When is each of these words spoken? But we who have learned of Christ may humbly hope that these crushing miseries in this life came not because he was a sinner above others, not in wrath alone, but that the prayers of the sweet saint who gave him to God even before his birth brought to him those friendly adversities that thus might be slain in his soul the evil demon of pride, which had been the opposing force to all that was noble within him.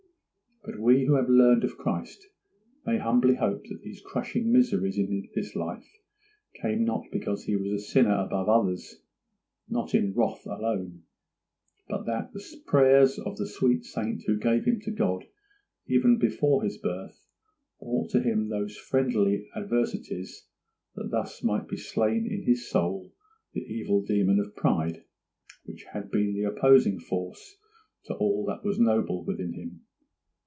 But 0.63 0.77
we 0.77 1.05
who 1.05 1.15
have 1.15 1.27
learned 1.27 1.63
of 1.63 1.75
Christ 1.77 2.27
may 2.85 2.99
humbly 2.99 3.33
hope 3.33 3.63
that 3.65 3.81
these 3.81 3.99
crushing 3.99 4.51
miseries 4.51 4.95
in 4.95 5.27
this 5.33 5.55
life 5.55 5.87
came 6.53 6.85
not 6.85 7.07
because 7.11 7.43
he 7.43 7.55
was 7.55 7.71
a 7.71 7.79
sinner 7.79 8.13
above 8.15 8.47
others, 8.47 9.01
not 9.67 9.95
in 9.95 10.13
wrath 10.13 10.45
alone, 10.45 11.01
but 11.89 12.05
that 12.05 12.31
the 12.33 12.61
prayers 12.67 13.17
of 13.17 13.37
the 13.37 13.47
sweet 13.47 13.85
saint 13.85 14.21
who 14.27 14.37
gave 14.37 14.65
him 14.65 14.79
to 14.81 14.91
God 14.91 15.25
even 15.87 16.19
before 16.19 16.61
his 16.61 16.77
birth 16.77 17.25
brought 17.79 18.11
to 18.11 18.21
him 18.21 18.47
those 18.47 18.77
friendly 18.77 19.49
adversities 19.55 20.45
that 20.93 21.09
thus 21.09 21.41
might 21.43 21.67
be 21.67 21.77
slain 21.77 22.27
in 22.31 22.43
his 22.43 22.69
soul 22.69 23.11
the 23.53 23.63
evil 23.65 24.03
demon 24.03 24.39
of 24.39 24.55
pride, 24.55 25.03
which 25.65 25.85
had 25.85 26.11
been 26.11 26.33
the 26.35 26.43
opposing 26.43 26.99
force 26.99 27.57
to 28.05 28.13
all 28.13 28.45
that 28.45 28.63
was 28.63 28.79
noble 28.79 29.23
within 29.25 29.53
him. 29.53 29.81